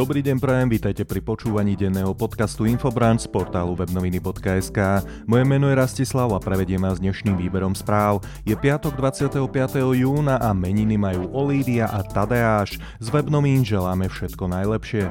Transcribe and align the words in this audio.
Dobrý 0.00 0.24
deň 0.24 0.40
prajem, 0.40 0.72
vítajte 0.72 1.04
pri 1.04 1.20
počúvaní 1.20 1.76
denného 1.76 2.16
podcastu 2.16 2.64
Infobranch 2.64 3.28
z 3.28 3.36
portálu 3.36 3.76
webnoviny.sk. 3.76 5.04
Moje 5.28 5.44
meno 5.44 5.68
je 5.68 5.76
Rastislav 5.76 6.32
a 6.32 6.40
prevediem 6.40 6.80
vás 6.80 7.04
dnešným 7.04 7.36
výberom 7.36 7.76
správ. 7.76 8.24
Je 8.48 8.56
piatok 8.56 8.96
25. 8.96 9.44
júna 9.92 10.40
a 10.40 10.56
meniny 10.56 10.96
majú 10.96 11.28
Olídia 11.36 11.84
a 11.84 12.00
Tadeáš. 12.00 12.80
Z 12.96 13.12
webnovín 13.12 13.60
želáme 13.60 14.08
všetko 14.08 14.48
najlepšie. 14.48 15.04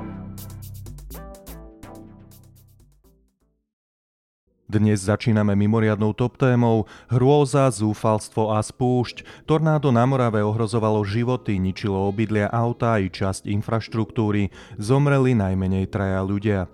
Dnes 4.70 5.01
začíname 5.01 5.57
mimoriadnou 5.57 6.13
top 6.13 6.38
témou 6.38 6.86
hrôza, 7.09 7.65
zúfalstvo 7.73 8.54
a 8.54 8.61
spúšť. 8.61 9.25
Tornádo 9.49 9.89
na 9.89 10.05
Morave 10.05 10.45
ohrozovalo 10.45 11.01
životy, 11.01 11.57
ničilo 11.57 11.97
obydlia 12.05 12.46
auta 12.54 13.01
i 13.01 13.10
časť 13.10 13.50
infraštruktúry. 13.50 14.54
Zomreli 14.77 15.33
najmenej 15.33 15.89
traja 15.89 16.21
ľudia. 16.21 16.69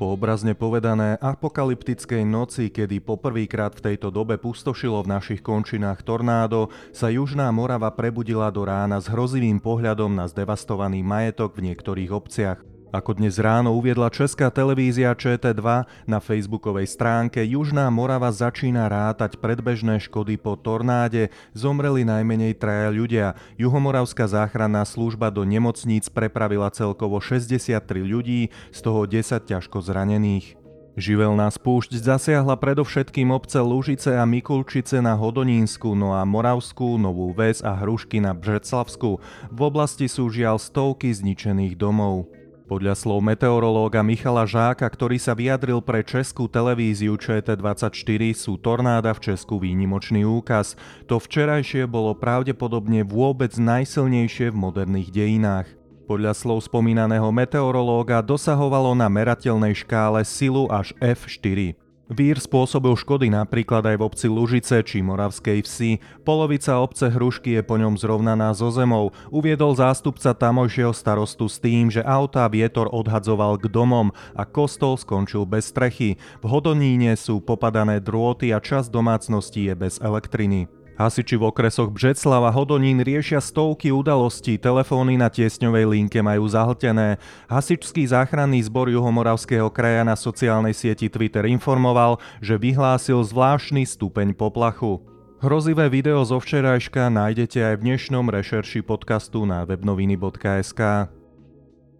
Po 0.00 0.16
obrazne 0.16 0.56
povedané 0.56 1.20
apokalyptickej 1.20 2.24
noci, 2.24 2.72
kedy 2.72 3.04
poprvýkrát 3.04 3.76
v 3.76 3.92
tejto 3.92 4.08
dobe 4.08 4.40
pustošilo 4.40 5.04
v 5.04 5.20
našich 5.20 5.44
končinách 5.44 6.08
tornádo, 6.08 6.72
sa 6.96 7.12
Južná 7.12 7.52
Morava 7.52 7.92
prebudila 7.92 8.48
do 8.48 8.64
rána 8.64 8.96
s 8.96 9.12
hrozivým 9.12 9.60
pohľadom 9.60 10.08
na 10.08 10.24
zdevastovaný 10.24 11.04
majetok 11.04 11.52
v 11.60 11.68
niektorých 11.68 12.12
obciach. 12.16 12.75
Ako 12.94 13.18
dnes 13.18 13.42
ráno 13.42 13.74
uviedla 13.74 14.06
Česká 14.14 14.46
televízia 14.46 15.10
ČT2 15.10 15.90
na 16.06 16.22
facebookovej 16.22 16.86
stránke, 16.86 17.42
Južná 17.42 17.90
Morava 17.90 18.30
začína 18.30 18.86
rátať 18.86 19.42
predbežné 19.42 19.98
škody 20.06 20.38
po 20.38 20.54
tornáde. 20.54 21.34
Zomreli 21.50 22.06
najmenej 22.06 22.54
traja 22.54 22.94
ľudia. 22.94 23.34
Juhomoravská 23.58 24.30
záchranná 24.30 24.86
služba 24.86 25.34
do 25.34 25.42
nemocníc 25.42 26.06
prepravila 26.06 26.70
celkovo 26.70 27.18
63 27.18 27.82
ľudí, 28.06 28.54
z 28.70 28.78
toho 28.78 29.02
10 29.02 29.34
ťažko 29.34 29.82
zranených. 29.82 30.54
Živelná 30.94 31.50
spúšť 31.50 31.90
zasiahla 31.90 32.54
predovšetkým 32.54 33.34
obce 33.34 33.58
Lužice 33.58 34.14
a 34.14 34.22
Mikulčice 34.22 35.02
na 35.02 35.18
Hodonínsku, 35.18 35.92
no 35.92 36.14
a 36.14 36.22
Moravskú, 36.22 36.96
Novú 37.02 37.34
Ves 37.34 37.66
a 37.66 37.74
Hrušky 37.74 38.22
na 38.22 38.30
Břeclavsku. 38.32 39.18
V 39.50 39.60
oblasti 39.60 40.06
sú 40.06 40.30
žiaľ 40.30 40.62
stovky 40.62 41.10
zničených 41.10 41.74
domov. 41.74 42.30
Podľa 42.66 42.98
slov 42.98 43.22
meteorológa 43.22 44.02
Michala 44.02 44.42
Žáka, 44.42 44.90
ktorý 44.90 45.22
sa 45.22 45.38
vyjadril 45.38 45.78
pre 45.78 46.02
českú 46.02 46.50
televíziu 46.50 47.14
ČT24, 47.14 48.34
sú 48.34 48.58
tornáda 48.58 49.14
v 49.14 49.22
Česku 49.30 49.62
výnimočný 49.62 50.26
úkaz. 50.26 50.74
To 51.06 51.22
včerajšie 51.22 51.86
bolo 51.86 52.18
pravdepodobne 52.18 53.06
vôbec 53.06 53.54
najsilnejšie 53.54 54.50
v 54.50 54.56
moderných 54.58 55.14
dejinách. 55.14 55.70
Podľa 56.10 56.34
slov 56.34 56.66
spomínaného 56.66 57.30
meteorológa 57.30 58.18
dosahovalo 58.18 58.98
na 58.98 59.06
merateľnej 59.06 59.86
škále 59.86 60.26
silu 60.26 60.66
až 60.66 60.90
F4. 60.98 61.85
Vír 62.06 62.38
spôsobil 62.38 62.94
škody 62.94 63.34
napríklad 63.34 63.82
aj 63.82 63.96
v 63.98 64.06
obci 64.06 64.26
Lužice 64.30 64.78
či 64.86 65.02
Moravskej 65.02 65.58
vsi. 65.66 65.98
Polovica 66.22 66.78
obce 66.78 67.10
Hrušky 67.10 67.58
je 67.58 67.62
po 67.66 67.74
ňom 67.82 67.98
zrovnaná 67.98 68.54
so 68.54 68.70
zemou. 68.70 69.10
Uviedol 69.34 69.74
zástupca 69.74 70.30
tamojšieho 70.30 70.94
starostu 70.94 71.50
s 71.50 71.58
tým, 71.58 71.90
že 71.90 72.06
autá 72.06 72.46
vietor 72.46 72.86
odhadzoval 72.94 73.58
k 73.58 73.66
domom 73.66 74.14
a 74.38 74.46
kostol 74.46 74.94
skončil 74.94 75.50
bez 75.50 75.74
strechy. 75.74 76.14
V 76.38 76.46
Hodoníne 76.46 77.18
sú 77.18 77.42
popadané 77.42 77.98
drôty 77.98 78.54
a 78.54 78.62
časť 78.62 78.86
domácností 78.86 79.66
je 79.66 79.74
bez 79.74 79.98
elektriny. 79.98 80.75
Hasiči 80.96 81.36
v 81.36 81.52
okresoch 81.52 81.92
Břeclav 81.92 82.48
a 82.48 82.52
Hodonín 82.56 83.04
riešia 83.04 83.44
stovky 83.44 83.92
udalostí, 83.92 84.56
telefóny 84.56 85.20
na 85.20 85.28
tiesňovej 85.28 85.84
linke 85.92 86.24
majú 86.24 86.48
zahltené. 86.48 87.20
Hasičský 87.52 88.08
záchranný 88.08 88.64
zbor 88.64 88.88
Juhomoravského 88.88 89.68
kraja 89.68 90.08
na 90.08 90.16
sociálnej 90.16 90.72
sieti 90.72 91.12
Twitter 91.12 91.44
informoval, 91.52 92.16
že 92.40 92.56
vyhlásil 92.56 93.20
zvláštny 93.20 93.84
stupeň 93.84 94.32
poplachu. 94.32 95.04
Hrozivé 95.44 95.92
video 95.92 96.24
zo 96.24 96.40
včerajška 96.40 97.12
nájdete 97.12 97.60
aj 97.60 97.74
v 97.76 97.84
dnešnom 97.92 98.32
rešerši 98.32 98.80
podcastu 98.80 99.44
na 99.44 99.68
webnoviny.sk. 99.68 101.12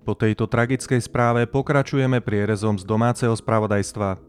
Po 0.08 0.12
tejto 0.16 0.48
tragickej 0.48 1.04
správe 1.04 1.44
pokračujeme 1.44 2.24
prierezom 2.24 2.80
z 2.80 2.88
domáceho 2.88 3.36
spravodajstva. 3.36 4.25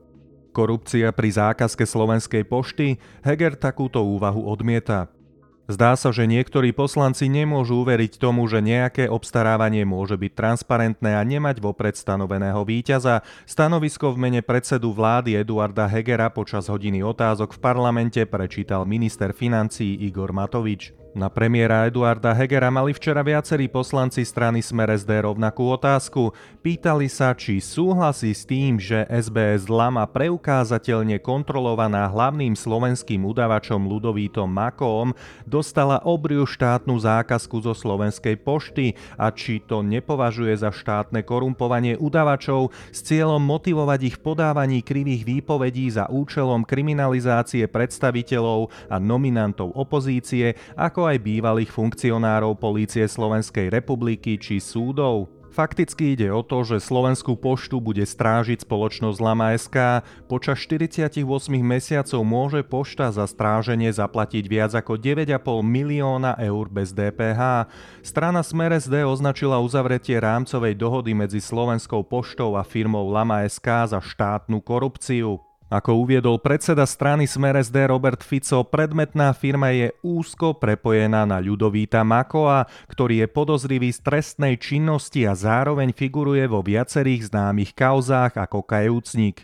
Korupcia 0.58 1.14
pri 1.14 1.30
zákazke 1.30 1.86
slovenskej 1.86 2.42
pošty? 2.42 2.98
Heger 3.22 3.54
takúto 3.54 4.02
úvahu 4.02 4.42
odmieta. 4.50 5.06
Zdá 5.70 5.94
sa, 5.94 6.10
že 6.10 6.26
niektorí 6.26 6.74
poslanci 6.74 7.30
nemôžu 7.30 7.86
uveriť 7.86 8.18
tomu, 8.18 8.50
že 8.50 8.66
nejaké 8.66 9.06
obstarávanie 9.06 9.86
môže 9.86 10.18
byť 10.18 10.34
transparentné 10.34 11.14
a 11.14 11.22
nemať 11.22 11.62
vopred 11.62 11.94
stanoveného 11.94 12.66
víťaza. 12.66 13.22
Stanovisko 13.46 14.18
v 14.18 14.18
mene 14.18 14.42
predsedu 14.42 14.90
vlády 14.98 15.38
Eduarda 15.38 15.86
Hegera 15.86 16.34
počas 16.34 16.74
hodiny 16.74 17.06
otázok 17.06 17.54
v 17.54 17.62
parlamente 17.62 18.26
prečítal 18.26 18.82
minister 18.90 19.38
financí 19.38 19.94
Igor 20.10 20.34
Matovič. 20.34 20.90
Na 21.18 21.34
premiéra 21.34 21.90
Eduarda 21.90 22.30
Hegera 22.30 22.70
mali 22.70 22.94
včera 22.94 23.26
viacerí 23.26 23.66
poslanci 23.66 24.22
strany 24.22 24.62
Smer 24.62 24.94
SD 24.94 25.26
rovnakú 25.26 25.66
otázku. 25.66 26.30
Pýtali 26.62 27.10
sa, 27.10 27.34
či 27.34 27.58
súhlasí 27.58 28.38
s 28.38 28.46
tým, 28.46 28.78
že 28.78 29.02
SBS 29.10 29.66
Lama 29.66 30.06
preukázateľne 30.06 31.18
kontrolovaná 31.18 32.06
hlavným 32.06 32.54
slovenským 32.54 33.26
udavačom 33.26 33.90
Ludovítom 33.90 34.46
Makom 34.46 35.18
dostala 35.50 36.06
obriu 36.06 36.46
štátnu 36.46 36.94
zákazku 37.02 37.66
zo 37.66 37.74
slovenskej 37.74 38.38
pošty 38.38 38.94
a 39.18 39.34
či 39.34 39.58
to 39.66 39.82
nepovažuje 39.82 40.54
za 40.54 40.70
štátne 40.70 41.26
korumpovanie 41.26 41.98
udavačov 41.98 42.70
s 42.94 43.02
cieľom 43.02 43.42
motivovať 43.42 44.00
ich 44.06 44.18
podávaní 44.22 44.86
krivých 44.86 45.26
výpovedí 45.26 45.90
za 45.90 46.06
účelom 46.14 46.62
kriminalizácie 46.62 47.66
predstaviteľov 47.66 48.70
a 48.86 49.02
nominantov 49.02 49.74
opozície, 49.74 50.54
ako 50.78 51.07
aj 51.08 51.24
bývalých 51.24 51.72
funkcionárov 51.72 52.60
Polície 52.60 53.08
Slovenskej 53.08 53.72
republiky 53.72 54.36
či 54.36 54.60
súdov. 54.60 55.32
Fakticky 55.58 56.14
ide 56.14 56.30
o 56.30 56.46
to, 56.46 56.62
že 56.62 56.86
Slovenskú 56.86 57.34
poštu 57.34 57.82
bude 57.82 58.06
strážiť 58.06 58.62
spoločnosť 58.62 59.18
Lama 59.18 59.58
SK. 59.58 60.06
Počas 60.30 60.62
48 60.62 61.26
mesiacov 61.66 62.22
môže 62.22 62.62
pošta 62.62 63.10
za 63.10 63.26
stráženie 63.26 63.90
zaplatiť 63.90 64.46
viac 64.46 64.78
ako 64.78 65.02
9,5 65.02 65.34
milióna 65.66 66.38
eur 66.38 66.70
bez 66.70 66.94
DPH. 66.94 67.74
Strana 68.06 68.46
Smer 68.46 68.78
SD 68.78 69.02
označila 69.02 69.58
uzavretie 69.58 70.22
rámcovej 70.22 70.78
dohody 70.78 71.18
medzi 71.18 71.42
Slovenskou 71.42 72.06
poštou 72.06 72.54
a 72.54 72.62
firmou 72.62 73.10
Lama 73.10 73.42
SK 73.42 73.98
za 73.98 74.00
štátnu 74.04 74.62
korupciu. 74.62 75.47
Ako 75.68 76.00
uviedol 76.00 76.40
predseda 76.40 76.88
strany 76.88 77.28
Smer 77.28 77.60
SD 77.60 77.92
Robert 77.92 78.24
Fico, 78.24 78.64
predmetná 78.64 79.36
firma 79.36 79.76
je 79.76 79.92
úzko 80.00 80.56
prepojená 80.56 81.28
na 81.28 81.44
Ľudovíta 81.44 82.08
Makoa, 82.08 82.72
ktorý 82.88 83.20
je 83.20 83.28
podozrivý 83.28 83.92
z 83.92 84.00
trestnej 84.00 84.56
činnosti 84.56 85.28
a 85.28 85.36
zároveň 85.36 85.92
figuruje 85.92 86.48
vo 86.48 86.64
viacerých 86.64 87.36
známych 87.36 87.76
kauzách 87.76 88.40
ako 88.40 88.64
kajúcnik. 88.64 89.44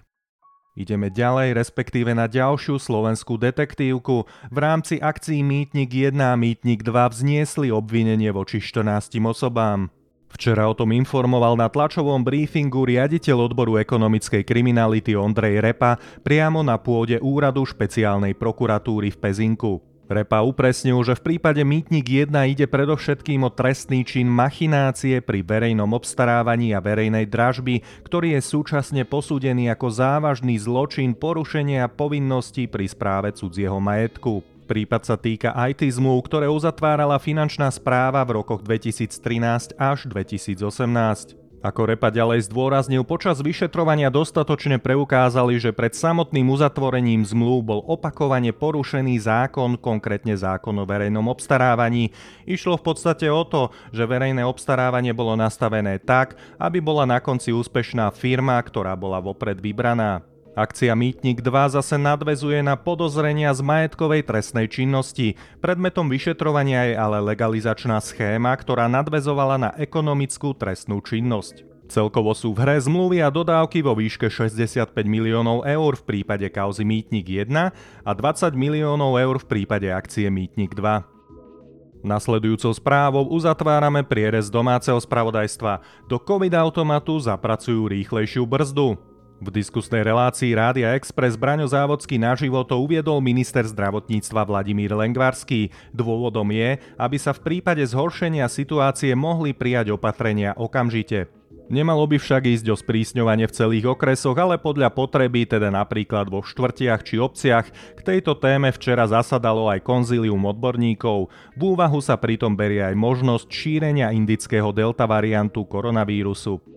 Ideme 0.79 1.11
ďalej, 1.11 1.59
respektíve 1.59 2.15
na 2.15 2.31
ďalšiu 2.31 2.79
slovenskú 2.79 3.35
detektívku. 3.35 4.23
V 4.47 4.57
rámci 4.57 5.03
akcií 5.03 5.43
Mýtnik 5.43 5.91
1 5.91 6.23
a 6.23 6.39
Mýtnik 6.39 6.87
2 6.87 7.13
vzniesli 7.13 7.67
obvinenie 7.67 8.31
voči 8.31 8.63
14 8.63 9.11
osobám. 9.27 9.91
Včera 10.33 10.65
o 10.65 10.73
tom 10.73 10.89
informoval 10.97 11.53
na 11.53 11.69
tlačovom 11.69 12.25
briefingu 12.25 12.89
riaditeľ 12.89 13.53
odboru 13.53 13.77
ekonomickej 13.77 14.41
kriminality 14.41 15.13
Ondrej 15.13 15.61
Repa 15.61 16.01
priamo 16.25 16.65
na 16.65 16.81
pôde 16.81 17.21
úradu 17.21 17.61
špeciálnej 17.69 18.33
prokuratúry 18.33 19.13
v 19.13 19.17
Pezinku. 19.21 19.93
Repa 20.09 20.43
upresnil, 20.43 20.99
že 21.05 21.15
v 21.15 21.31
prípade 21.31 21.63
Mýtnik 21.63 22.27
1 22.27 22.35
ide 22.51 22.67
predovšetkým 22.67 23.45
o 23.47 23.53
trestný 23.53 24.03
čin 24.03 24.27
machinácie 24.27 25.23
pri 25.23 25.39
verejnom 25.45 25.87
obstarávaní 25.95 26.75
a 26.75 26.83
verejnej 26.83 27.23
dražby, 27.29 27.79
ktorý 28.03 28.35
je 28.35 28.41
súčasne 28.43 29.07
posúdený 29.07 29.71
ako 29.71 29.87
závažný 29.89 30.59
zločin 30.59 31.15
porušenia 31.15 31.87
povinností 31.87 32.67
pri 32.67 32.89
správe 32.91 33.31
cudzieho 33.31 33.79
majetku. 33.79 34.52
Prípad 34.63 35.03
sa 35.03 35.19
týka 35.19 35.51
IT 35.51 35.83
zmluv, 35.83 36.23
ktoré 36.23 36.47
uzatvárala 36.47 37.19
finančná 37.19 37.67
správa 37.67 38.23
v 38.23 38.39
rokoch 38.39 38.63
2013 38.63 39.75
až 39.75 40.07
2018. 40.07 41.43
Ako 41.63 41.87
Repa 41.87 42.11
ďalej 42.11 42.51
zdôraznil, 42.51 43.07
počas 43.07 43.39
vyšetrovania 43.39 44.11
dostatočne 44.11 44.83
preukázali, 44.83 45.55
že 45.59 45.71
pred 45.71 45.95
samotným 45.95 46.51
uzatvorením 46.51 47.23
zmluv 47.23 47.59
bol 47.63 47.79
opakovane 47.87 48.51
porušený 48.51 49.15
zákon, 49.23 49.79
konkrétne 49.79 50.35
zákon 50.35 50.75
o 50.75 50.83
verejnom 50.83 51.23
obstarávaní. 51.31 52.11
Išlo 52.43 52.75
v 52.75 52.91
podstate 52.91 53.31
o 53.31 53.47
to, 53.47 53.71
že 53.95 54.03
verejné 54.03 54.43
obstarávanie 54.43 55.15
bolo 55.15 55.39
nastavené 55.39 56.03
tak, 56.03 56.35
aby 56.59 56.83
bola 56.83 57.07
na 57.07 57.23
konci 57.23 57.55
úspešná 57.55 58.11
firma, 58.11 58.59
ktorá 58.59 58.95
bola 58.99 59.23
vopred 59.23 59.55
vybraná. 59.59 60.32
Akcia 60.53 60.93
Mýtnik 60.93 61.41
2 61.41 61.73
zase 61.73 61.97
nadvezuje 61.97 62.61
na 62.61 62.77
podozrenia 62.77 63.49
z 63.57 63.65
majetkovej 63.65 64.21
trestnej 64.21 64.69
činnosti. 64.69 65.33
Predmetom 65.65 66.05
vyšetrovania 66.13 66.93
je 66.93 66.95
ale 66.95 67.25
legalizačná 67.25 67.97
schéma, 67.97 68.53
ktorá 68.53 68.85
nadvezovala 68.85 69.57
na 69.57 69.69
ekonomickú 69.81 70.53
trestnú 70.53 71.01
činnosť. 71.01 71.65
Celkovo 71.89 72.37
sú 72.37 72.53
v 72.53 72.69
hre 72.69 72.77
zmluvy 72.77 73.25
a 73.25 73.33
dodávky 73.33 73.81
vo 73.81 73.97
výške 73.97 74.29
65 74.29 74.93
miliónov 75.09 75.65
eur 75.65 75.97
v 75.97 76.03
prípade 76.05 76.45
kauzy 76.53 76.85
Mýtnik 76.85 77.49
1 77.49 77.73
a 78.05 78.11
20 78.13 78.53
miliónov 78.53 79.17
eur 79.17 79.41
v 79.41 79.45
prípade 79.49 79.89
akcie 79.89 80.29
Mýtnik 80.29 80.77
2. 80.77 82.05
Nasledujúcou 82.05 82.77
správou 82.77 83.25
uzatvárame 83.25 84.05
prierez 84.05 84.53
domáceho 84.53 85.01
spravodajstva. 85.01 85.81
Do 86.05 86.21
COVID 86.21 86.53
automatu 86.53 87.17
zapracujú 87.17 87.89
rýchlejšiu 87.89 88.45
brzdu. 88.45 89.12
V 89.43 89.51
diskusnej 89.51 90.07
relácii 90.07 90.55
Rádia 90.55 90.95
Express 90.95 91.35
Braňo 91.35 91.67
Závodský 91.67 92.15
naživo 92.15 92.63
to 92.63 92.79
uviedol 92.79 93.19
minister 93.19 93.67
zdravotníctva 93.67 94.47
Vladimír 94.47 94.95
Lengvarský. 94.95 95.67
Dôvodom 95.91 96.47
je, 96.55 96.79
aby 96.95 97.17
sa 97.19 97.35
v 97.35 97.43
prípade 97.51 97.83
zhoršenia 97.83 98.47
situácie 98.47 99.11
mohli 99.19 99.51
prijať 99.51 99.99
opatrenia 99.99 100.55
okamžite. 100.55 101.27
Nemalo 101.67 102.07
by 102.07 102.23
však 102.23 102.43
ísť 102.55 102.71
o 102.71 102.75
sprísňovanie 102.79 103.51
v 103.51 103.55
celých 103.55 103.91
okresoch, 103.91 104.35
ale 104.39 104.55
podľa 104.55 104.95
potreby, 104.95 105.43
teda 105.43 105.67
napríklad 105.67 106.31
vo 106.31 106.39
štvrtiach 106.39 107.03
či 107.03 107.19
obciach. 107.19 107.67
K 107.67 107.99
tejto 107.99 108.39
téme 108.39 108.71
včera 108.71 109.03
zasadalo 109.11 109.67
aj 109.67 109.83
konzílium 109.83 110.39
odborníkov. 110.39 111.27
V 111.59 111.61
úvahu 111.75 111.99
sa 111.99 112.15
pritom 112.15 112.55
berie 112.55 112.79
aj 112.79 112.95
možnosť 112.95 113.51
šírenia 113.51 114.15
indického 114.15 114.71
delta 114.71 115.03
variantu 115.03 115.67
koronavírusu. 115.67 116.72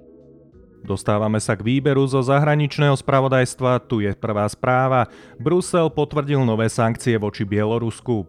Dostávame 0.86 1.42
sa 1.42 1.58
k 1.58 1.66
výberu 1.66 2.06
zo 2.06 2.22
zahraničného 2.22 2.94
spravodajstva, 2.94 3.82
tu 3.90 4.06
je 4.06 4.14
prvá 4.14 4.46
správa. 4.46 5.10
Brusel 5.34 5.90
potvrdil 5.90 6.46
nové 6.46 6.70
sankcie 6.70 7.18
voči 7.18 7.42
Bielorusku. 7.42 8.22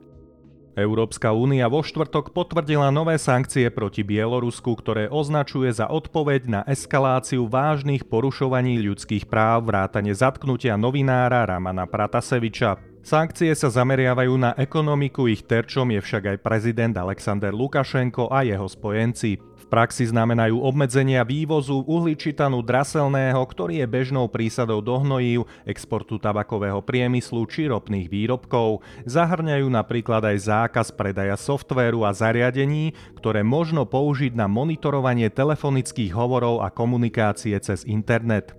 Európska 0.77 1.33
únia 1.33 1.69
vo 1.69 1.86
štvrtok 1.86 2.33
potvrdila 2.33 2.89
nové 2.89 3.18
sankcie 3.21 3.69
proti 3.69 4.01
Bielorusku, 4.01 4.74
ktoré 4.77 5.06
označuje 5.09 5.69
za 5.74 5.89
odpoveď 5.89 6.42
na 6.50 6.62
eskaláciu 6.65 7.45
vážnych 7.45 8.06
porušovaní 8.09 8.81
ľudských 8.81 9.30
práv 9.30 9.69
vrátane 9.69 10.13
zatknutia 10.13 10.77
novinára 10.77 11.45
Ramana 11.45 11.86
Prataseviča. 11.86 12.77
Sankcie 13.01 13.54
sa 13.57 13.74
zameriavajú 13.74 14.33
na 14.38 14.51
ekonomiku, 14.57 15.30
ich 15.30 15.45
terčom 15.45 15.94
je 15.94 16.01
však 16.01 16.24
aj 16.25 16.38
prezident 16.45 16.94
Alexander 16.94 17.54
Lukašenko 17.54 18.30
a 18.30 18.45
jeho 18.45 18.69
spojenci. 18.69 19.56
Praxi 19.68 20.08
znamenajú 20.08 20.64
obmedzenia 20.64 21.28
vývozu 21.28 21.84
uhličitanu 21.84 22.64
draselného, 22.64 23.44
ktorý 23.44 23.84
je 23.84 23.88
bežnou 23.88 24.31
prísadou 24.31 24.80
do 24.80 24.96
hnojív, 24.96 25.44
exportu 25.68 26.16
tabakového 26.16 26.80
priemyslu 26.80 27.44
či 27.52 27.68
ropných 27.68 28.08
výrobkov. 28.08 28.80
Zahrňajú 29.04 29.68
napríklad 29.68 30.24
aj 30.24 30.38
zákaz 30.48 30.96
predaja 30.96 31.36
softvéru 31.36 32.08
a 32.08 32.16
zariadení, 32.16 32.96
ktoré 33.19 33.44
možno 33.44 33.84
použiť 33.84 34.40
na 34.40 34.48
monitorovanie 34.48 35.28
telefonických 35.28 36.16
hovorov 36.16 36.64
a 36.64 36.72
komunikácie 36.72 37.60
cez 37.60 37.84
internet. 37.84 38.56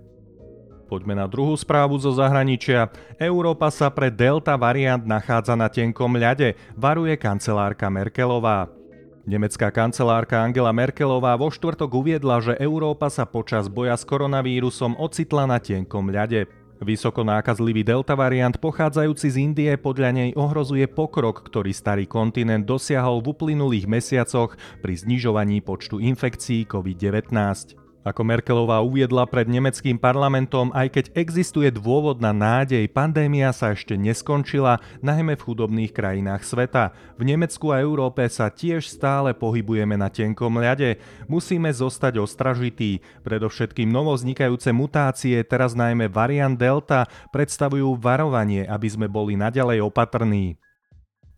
Poďme 0.89 1.17
na 1.17 1.25
druhú 1.25 1.57
správu 1.57 1.97
zo 1.97 2.13
zahraničia. 2.13 2.89
Európa 3.17 3.73
sa 3.73 3.89
pre 3.89 4.13
delta 4.13 4.57
variant 4.57 5.01
nachádza 5.01 5.57
na 5.57 5.69
tenkom 5.69 6.17
ľade, 6.17 6.53
varuje 6.77 7.17
kancelárka 7.17 7.89
Merkelová. 7.89 8.78
Nemecká 9.27 9.67
kancelárka 9.73 10.39
Angela 10.39 10.71
Merkelová 10.71 11.35
vo 11.35 11.51
štvrtok 11.51 11.91
uviedla, 11.91 12.39
že 12.39 12.53
Európa 12.59 13.11
sa 13.11 13.27
počas 13.27 13.67
boja 13.67 13.97
s 13.97 14.07
koronavírusom 14.07 14.95
ocitla 14.95 15.43
na 15.49 15.59
tenkom 15.59 16.07
ľade. 16.07 16.47
Vysoko 16.79 17.27
nákazlivý 17.27 17.83
delta 17.83 18.15
variant 18.15 18.55
pochádzajúci 18.55 19.27
z 19.27 19.37
Indie 19.43 19.71
podľa 19.75 20.15
nej 20.15 20.29
ohrozuje 20.31 20.87
pokrok, 20.87 21.43
ktorý 21.43 21.75
starý 21.75 22.07
kontinent 22.07 22.63
dosiahol 22.63 23.19
v 23.19 23.35
uplynulých 23.35 23.83
mesiacoch 23.83 24.55
pri 24.79 24.93
znižovaní 24.95 25.59
počtu 25.59 25.99
infekcií 25.99 26.63
COVID-19. 26.71 27.88
Ako 27.99 28.23
Merkelová 28.23 28.79
uviedla 28.79 29.27
pred 29.27 29.43
nemeckým 29.51 29.99
parlamentom, 29.99 30.71
aj 30.71 30.87
keď 30.87 31.05
existuje 31.19 31.67
dôvod 31.67 32.23
na 32.23 32.31
nádej, 32.31 32.87
pandémia 32.87 33.51
sa 33.51 33.75
ešte 33.75 33.99
neskončila, 33.99 34.79
najmä 35.03 35.35
v 35.35 35.43
chudobných 35.43 35.91
krajinách 35.91 36.47
sveta. 36.47 36.95
V 37.19 37.27
Nemecku 37.27 37.75
a 37.75 37.83
Európe 37.83 38.23
sa 38.31 38.47
tiež 38.47 38.87
stále 38.87 39.35
pohybujeme 39.35 39.99
na 39.99 40.07
tenkom 40.07 40.55
ľade. 40.63 40.95
Musíme 41.27 41.75
zostať 41.75 42.23
ostražití. 42.23 43.03
Predovšetkým 43.27 43.91
novoznikajúce 43.91 44.71
mutácie, 44.71 45.35
teraz 45.43 45.75
najmä 45.75 46.07
variant 46.07 46.55
Delta, 46.55 47.03
predstavujú 47.35 47.99
varovanie, 47.99 48.63
aby 48.63 48.87
sme 48.87 49.11
boli 49.11 49.35
naďalej 49.35 49.83
opatrní. 49.83 50.55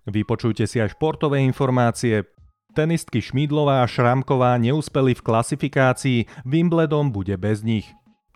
Vypočujte 0.06 0.70
si 0.70 0.78
aj 0.78 0.94
športové 0.94 1.42
informácie. 1.42 2.26
Tenistky 2.72 3.20
Šmídlová 3.20 3.84
a 3.84 3.88
Šramková 3.88 4.56
neúspeli 4.56 5.12
v 5.12 5.20
klasifikácii, 5.20 6.20
Wimbledon 6.48 7.12
bude 7.12 7.36
bez 7.36 7.68
nich. 7.68 7.84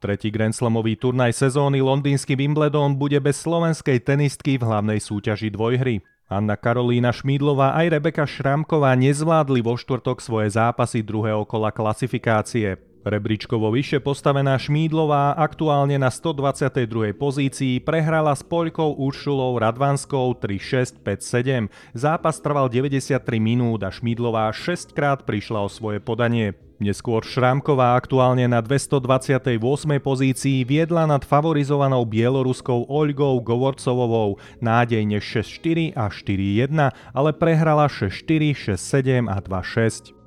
Tretí 0.04 0.28
Grand 0.28 0.52
Slamový 0.52 1.00
turnaj 1.00 1.32
sezóny 1.32 1.80
londýnsky 1.80 2.36
Wimbledon 2.36 3.00
bude 3.00 3.16
bez 3.24 3.40
slovenskej 3.40 4.04
tenistky 4.04 4.60
v 4.60 4.68
hlavnej 4.68 5.00
súťaži 5.00 5.56
dvojhry. 5.56 6.04
Anna 6.28 6.60
Karolína 6.60 7.16
Šmídlová 7.16 7.80
aj 7.80 7.96
Rebeka 7.96 8.28
Šramková 8.28 8.92
nezvládli 9.00 9.64
vo 9.64 9.80
štvrtok 9.80 10.20
svoje 10.20 10.52
zápasy 10.52 11.00
druhého 11.00 11.48
kola 11.48 11.72
klasifikácie. 11.72 12.95
Rebríčkovo 13.06 13.70
vyššie 13.70 14.02
postavená 14.02 14.58
Šmídlová 14.58 15.38
aktuálne 15.38 15.94
na 16.02 16.10
122. 16.10 17.14
pozícii 17.14 17.78
prehrala 17.78 18.34
s 18.34 18.42
Poľkou 18.42 18.98
Uršulou 18.98 19.62
Radvanskou 19.62 20.34
3-6-5-7. 20.42 21.70
Zápas 21.94 22.42
trval 22.42 22.66
93 22.74 23.22
minút 23.38 23.86
a 23.86 23.94
Šmídlová 23.94 24.50
6 24.50 24.98
krát 24.98 25.22
prišla 25.22 25.62
o 25.62 25.70
svoje 25.70 26.02
podanie. 26.02 26.58
Neskôr 26.82 27.22
Šrámková 27.22 27.94
aktuálne 27.94 28.50
na 28.50 28.58
228. 28.58 29.54
pozícii 30.02 30.66
viedla 30.66 31.06
nad 31.06 31.22
favorizovanou 31.22 32.02
bieloruskou 32.10 32.90
Oľgou 32.90 33.38
Govorcovovou 33.46 34.42
nádejne 34.66 35.22
6-4 35.22 35.94
a 35.94 36.10
4-1, 36.10 36.90
ale 37.14 37.30
prehrala 37.38 37.86
6-4, 37.86 38.74
6-7 38.74 39.30
a 39.30 39.38
2-6. 39.46 40.25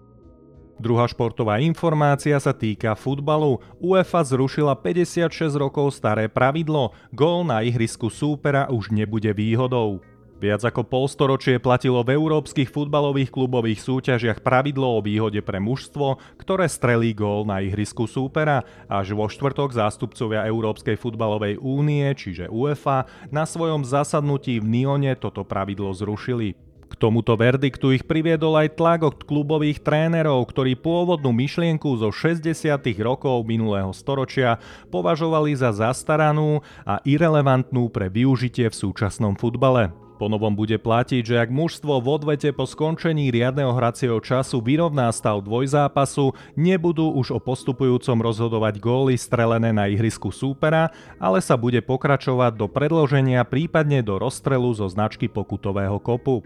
Druhá 0.78 1.10
športová 1.10 1.58
informácia 1.58 2.38
sa 2.38 2.54
týka 2.54 2.94
futbalu. 2.94 3.58
UEFA 3.82 4.22
zrušila 4.22 4.78
56 4.78 5.58
rokov 5.58 5.90
staré 5.90 6.30
pravidlo. 6.30 6.94
Gól 7.10 7.42
na 7.42 7.66
ihrisku 7.66 8.06
súpera 8.06 8.70
už 8.70 8.94
nebude 8.94 9.34
výhodou. 9.34 9.98
Viac 10.38 10.62
ako 10.70 10.86
polstoročie 10.86 11.58
platilo 11.58 11.98
v 12.06 12.14
európskych 12.14 12.70
futbalových 12.70 13.34
klubových 13.34 13.82
súťažiach 13.82 14.38
pravidlo 14.38 14.86
o 14.86 15.02
výhode 15.02 15.42
pre 15.42 15.58
mužstvo, 15.58 16.22
ktoré 16.38 16.70
strelí 16.70 17.10
gól 17.10 17.42
na 17.42 17.58
ihrisku 17.58 18.06
súpera. 18.06 18.62
Až 18.86 19.18
vo 19.18 19.26
štvrtok 19.26 19.74
zástupcovia 19.74 20.46
Európskej 20.46 20.94
futbalovej 20.94 21.58
únie, 21.58 22.06
čiže 22.14 22.46
UEFA, 22.46 23.10
na 23.34 23.50
svojom 23.50 23.82
zasadnutí 23.82 24.62
v 24.62 24.70
Nione 24.70 25.18
toto 25.18 25.42
pravidlo 25.42 25.90
zrušili. 25.90 26.67
K 26.88 26.96
tomuto 26.96 27.36
verdiktu 27.36 27.92
ich 27.92 28.08
priviedol 28.08 28.56
aj 28.56 28.80
tlak 28.80 29.00
od 29.04 29.16
klubových 29.28 29.84
trénerov, 29.84 30.48
ktorí 30.48 30.72
pôvodnú 30.72 31.36
myšlienku 31.36 32.00
zo 32.00 32.08
60. 32.08 32.48
rokov 33.04 33.44
minulého 33.44 33.92
storočia 33.92 34.56
považovali 34.88 35.52
za 35.52 35.68
zastaranú 35.76 36.64
a 36.88 37.04
irrelevantnú 37.04 37.92
pre 37.92 38.08
využitie 38.08 38.72
v 38.72 38.78
súčasnom 38.88 39.36
futbale. 39.36 39.92
Ponovom 40.18 40.50
bude 40.50 40.74
platiť, 40.82 41.22
že 41.22 41.36
ak 41.38 41.54
mužstvo 41.54 42.02
v 42.02 42.08
odvete 42.10 42.50
po 42.50 42.66
skončení 42.66 43.30
riadneho 43.30 43.70
hracieho 43.70 44.18
času 44.18 44.58
vyrovná 44.58 45.06
stav 45.14 45.38
dvojzápasu, 45.46 46.34
nebudú 46.58 47.14
už 47.14 47.38
o 47.38 47.38
postupujúcom 47.38 48.18
rozhodovať 48.18 48.82
góly 48.82 49.14
strelené 49.14 49.70
na 49.70 49.86
ihrisku 49.86 50.34
súpera, 50.34 50.90
ale 51.22 51.38
sa 51.38 51.54
bude 51.54 51.78
pokračovať 51.78 52.58
do 52.58 52.66
predloženia 52.66 53.46
prípadne 53.46 54.02
do 54.02 54.18
rozstrelu 54.18 54.74
zo 54.74 54.90
značky 54.90 55.30
pokutového 55.30 56.02
kopu 56.02 56.42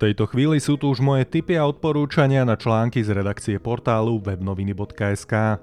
tejto 0.00 0.24
chvíli 0.24 0.56
sú 0.56 0.80
tu 0.80 0.88
už 0.88 1.04
moje 1.04 1.28
tipy 1.28 1.60
a 1.60 1.68
odporúčania 1.68 2.48
na 2.48 2.56
články 2.56 3.04
z 3.04 3.12
redakcie 3.12 3.60
portálu 3.60 4.16
webnoviny.sk. 4.16 5.60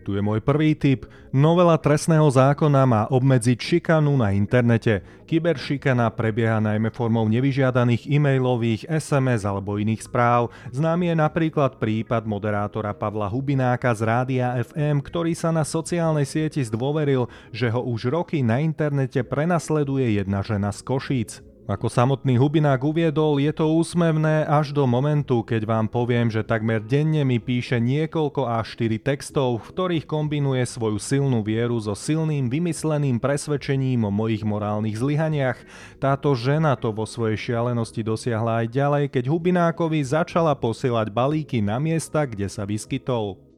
Tu 0.00 0.16
je 0.16 0.22
môj 0.24 0.40
prvý 0.40 0.72
tip. 0.72 1.04
Novela 1.28 1.76
trestného 1.76 2.24
zákona 2.24 2.82
má 2.88 3.02
obmedziť 3.12 3.58
šikanu 3.60 4.16
na 4.16 4.32
internete. 4.32 5.04
Kyberšikana 5.28 6.08
prebieha 6.16 6.56
najmä 6.56 6.88
formou 6.88 7.28
nevyžiadaných 7.28 8.08
e-mailových, 8.08 8.88
SMS 8.88 9.44
alebo 9.44 9.76
iných 9.76 10.08
správ. 10.08 10.48
Známy 10.72 11.12
je 11.12 11.16
napríklad 11.20 11.76
prípad 11.76 12.24
moderátora 12.24 12.96
Pavla 12.96 13.28
Hubináka 13.28 13.92
z 13.92 14.00
Rádia 14.08 14.56
FM, 14.64 15.04
ktorý 15.04 15.36
sa 15.36 15.52
na 15.52 15.68
sociálnej 15.68 16.24
sieti 16.24 16.64
zdôveril, 16.64 17.28
že 17.52 17.68
ho 17.68 17.84
už 17.84 18.08
roky 18.08 18.40
na 18.40 18.58
internete 18.64 19.20
prenasleduje 19.20 20.16
jedna 20.16 20.40
žena 20.40 20.72
z 20.72 20.80
Košíc. 20.80 21.49
Ako 21.70 21.86
samotný 21.86 22.34
Hubinák 22.34 22.82
uviedol, 22.82 23.38
je 23.38 23.54
to 23.54 23.70
úsmevné 23.70 24.42
až 24.42 24.74
do 24.74 24.90
momentu, 24.90 25.46
keď 25.46 25.70
vám 25.70 25.86
poviem, 25.86 26.26
že 26.26 26.42
takmer 26.42 26.82
denne 26.82 27.22
mi 27.22 27.38
píše 27.38 27.78
niekoľko 27.78 28.42
až 28.42 28.74
4 28.74 28.98
textov, 28.98 29.62
v 29.62 29.70
ktorých 29.70 30.02
kombinuje 30.02 30.66
svoju 30.66 30.98
silnú 30.98 31.46
vieru 31.46 31.78
so 31.78 31.94
silným 31.94 32.50
vymysleným 32.50 33.22
presvedčením 33.22 34.02
o 34.02 34.10
mojich 34.10 34.42
morálnych 34.42 34.98
zlyhaniach. 34.98 35.62
Táto 36.02 36.34
žena 36.34 36.74
to 36.74 36.90
vo 36.90 37.06
svojej 37.06 37.38
šialenosti 37.38 38.02
dosiahla 38.02 38.66
aj 38.66 38.74
ďalej, 38.74 39.04
keď 39.14 39.30
Hubinákovi 39.30 40.02
začala 40.02 40.58
posielať 40.58 41.06
balíky 41.14 41.62
na 41.62 41.78
miesta, 41.78 42.26
kde 42.26 42.50
sa 42.50 42.66
vyskytol. 42.66 43.49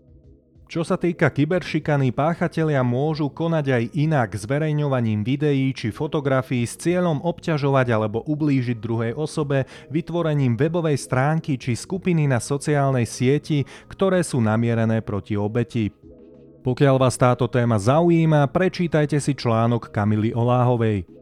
Čo 0.73 0.89
sa 0.89 0.97
týka 0.97 1.29
kyberšikany, 1.29 2.17
páchatelia 2.17 2.81
môžu 2.81 3.29
konať 3.29 3.67
aj 3.77 3.85
inak 3.93 4.33
zverejňovaním 4.33 5.21
videí 5.21 5.69
či 5.77 5.93
fotografií 5.93 6.65
s 6.65 6.81
cieľom 6.81 7.21
obťažovať 7.21 7.93
alebo 7.93 8.25
ublížiť 8.25 8.81
druhej 8.81 9.13
osobe 9.13 9.69
vytvorením 9.93 10.57
webovej 10.57 10.97
stránky 10.97 11.61
či 11.61 11.77
skupiny 11.77 12.25
na 12.25 12.41
sociálnej 12.41 13.05
sieti, 13.05 13.69
ktoré 13.93 14.25
sú 14.25 14.41
namierené 14.41 15.05
proti 15.05 15.37
obeti. 15.37 15.93
Pokiaľ 16.65 16.97
vás 16.97 17.21
táto 17.21 17.53
téma 17.53 17.77
zaujíma, 17.77 18.49
prečítajte 18.49 19.21
si 19.21 19.37
článok 19.37 19.93
Kamily 19.93 20.33
Oláhovej. 20.33 21.22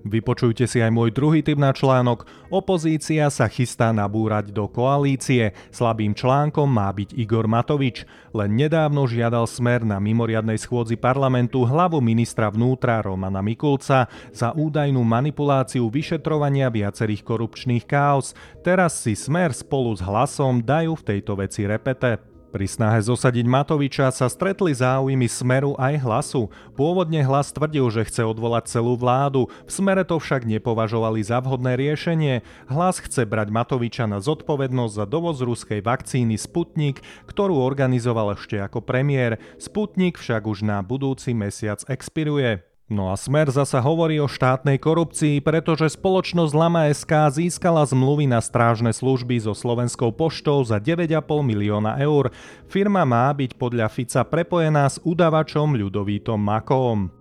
Vypočujte 0.00 0.64
si 0.64 0.80
aj 0.80 0.88
môj 0.88 1.12
druhý 1.12 1.44
typ 1.44 1.60
na 1.60 1.76
článok. 1.76 2.24
Opozícia 2.48 3.28
sa 3.28 3.46
chystá 3.52 3.92
nabúrať 3.92 4.48
do 4.48 4.64
koalície. 4.64 5.52
Slabým 5.68 6.16
článkom 6.16 6.64
má 6.64 6.88
byť 6.88 7.12
Igor 7.20 7.44
Matovič. 7.44 8.08
Len 8.32 8.56
nedávno 8.56 9.04
žiadal 9.04 9.44
smer 9.44 9.84
na 9.84 10.00
mimoriadnej 10.00 10.56
schôdzi 10.56 10.96
parlamentu 10.96 11.68
hlavu 11.68 12.00
ministra 12.00 12.48
vnútra 12.48 13.04
Romana 13.04 13.44
Mikulca 13.44 14.08
za 14.32 14.56
údajnú 14.56 15.04
manipuláciu 15.04 15.92
vyšetrovania 15.92 16.72
viacerých 16.72 17.20
korupčných 17.20 17.84
káos. 17.84 18.32
Teraz 18.64 19.04
si 19.04 19.12
smer 19.12 19.52
spolu 19.52 19.92
s 19.92 20.00
hlasom 20.00 20.64
dajú 20.64 20.96
v 20.96 21.06
tejto 21.12 21.36
veci 21.36 21.68
repete. 21.68 22.29
Pri 22.50 22.66
snahe 22.66 22.98
zosadiť 22.98 23.46
Matoviča 23.46 24.10
sa 24.10 24.26
stretli 24.26 24.74
záujmy 24.74 25.30
Smeru 25.30 25.78
aj 25.78 26.02
Hlasu. 26.02 26.50
Pôvodne 26.74 27.22
Hlas 27.22 27.54
tvrdil, 27.54 27.86
že 27.94 28.02
chce 28.10 28.26
odvolať 28.26 28.66
celú 28.66 28.98
vládu, 28.98 29.46
v 29.64 29.70
Smere 29.70 30.02
to 30.02 30.18
však 30.18 30.42
nepovažovali 30.50 31.22
za 31.22 31.38
vhodné 31.38 31.78
riešenie. 31.78 32.42
Hlas 32.66 32.98
chce 32.98 33.22
brať 33.22 33.54
Matoviča 33.54 34.10
na 34.10 34.18
zodpovednosť 34.18 34.92
za 34.98 35.06
dovoz 35.06 35.38
ruskej 35.38 35.78
vakcíny 35.78 36.34
Sputnik, 36.34 37.06
ktorú 37.30 37.54
organizoval 37.62 38.34
ešte 38.34 38.58
ako 38.58 38.82
premiér. 38.82 39.38
Sputnik 39.62 40.18
však 40.18 40.50
už 40.50 40.66
na 40.66 40.82
budúci 40.82 41.30
mesiac 41.30 41.86
expiruje. 41.86 42.69
No 42.90 43.06
a 43.06 43.14
Smer 43.14 43.46
zasa 43.54 43.78
hovorí 43.78 44.18
o 44.18 44.26
štátnej 44.26 44.74
korupcii, 44.82 45.38
pretože 45.46 45.94
spoločnosť 45.94 46.50
Lama 46.58 46.90
SK 46.90 47.38
získala 47.38 47.86
zmluvy 47.86 48.26
na 48.26 48.42
strážne 48.42 48.90
služby 48.90 49.38
so 49.38 49.54
Slovenskou 49.54 50.10
poštou 50.10 50.66
za 50.66 50.82
9,5 50.82 51.22
milióna 51.46 52.02
eur. 52.02 52.34
Firma 52.66 53.06
má 53.06 53.30
byť 53.30 53.54
podľa 53.54 53.86
Fica 53.94 54.26
prepojená 54.26 54.90
s 54.90 54.98
udavačom 55.06 55.78
Ľudovítom 55.78 56.42
Makom. 56.42 57.14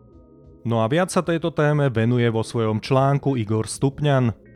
No 0.65 0.81
a 0.81 0.89
viac 0.89 1.13
sa 1.13 1.21
tejto 1.21 1.53
téme 1.53 1.93
venuje 1.93 2.25
vo 2.33 2.41
svojom 2.41 2.81
článku 2.81 3.37
Igor 3.37 3.69
Stupňan. 3.69 4.48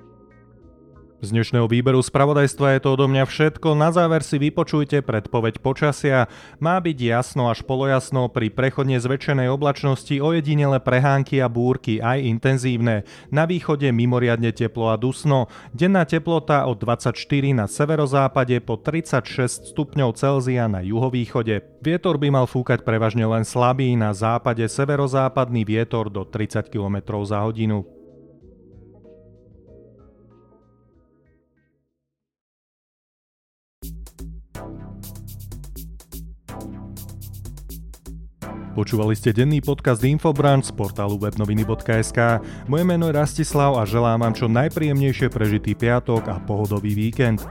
Z 1.23 1.31
dnešného 1.31 1.71
výberu 1.71 2.03
spravodajstva 2.03 2.75
je 2.75 2.79
to 2.83 2.99
odo 2.99 3.07
mňa 3.07 3.23
všetko. 3.23 3.79
Na 3.79 3.95
záver 3.95 4.27
si 4.27 4.35
vypočujte 4.35 4.99
predpoveď 4.99 5.63
počasia. 5.63 6.27
Má 6.59 6.75
byť 6.83 6.99
jasno 6.99 7.47
až 7.47 7.63
polojasno 7.63 8.27
pri 8.27 8.51
prechodne 8.51 8.99
zväčšenej 8.99 9.47
oblačnosti 9.47 10.19
ojedinele 10.19 10.83
prehánky 10.83 11.39
a 11.39 11.47
búrky, 11.47 12.03
aj 12.03 12.27
intenzívne. 12.27 13.07
Na 13.31 13.47
východe 13.47 13.87
mimoriadne 13.95 14.51
teplo 14.51 14.91
a 14.91 14.99
dusno. 14.99 15.47
Denná 15.71 16.03
teplota 16.03 16.67
od 16.67 16.83
24 16.83 17.15
na 17.55 17.71
severozápade 17.71 18.59
po 18.59 18.75
36 18.75 19.71
stupňov 19.71 20.19
Celzia 20.19 20.67
na 20.67 20.83
juhovýchode. 20.83 21.63
Vietor 21.79 22.19
by 22.19 22.35
mal 22.35 22.51
fúkať 22.51 22.83
prevažne 22.83 23.23
len 23.23 23.47
slabý, 23.47 23.95
na 23.95 24.11
západe 24.11 24.67
severozápadný 24.67 25.63
vietor 25.63 26.11
do 26.11 26.27
30 26.27 26.67
km 26.67 26.99
za 27.23 27.47
hodinu. 27.47 28.02
Počúvali 38.73 39.13
ste 39.13 39.37
denný 39.37 39.61
podcast 39.61 40.01
Infobranch 40.01 40.69
z 40.69 40.73
portálu 40.73 41.21
webnoviny.sk. 41.21 42.41
Moje 42.65 42.83
meno 42.83 43.05
je 43.05 43.13
Rastislav 43.13 43.77
a 43.77 43.85
želám 43.85 44.25
vám 44.25 44.33
čo 44.33 44.49
najpríjemnejšie 44.49 45.29
prežitý 45.29 45.77
piatok 45.77 46.25
a 46.33 46.41
pohodový 46.41 46.97
víkend. 46.97 47.45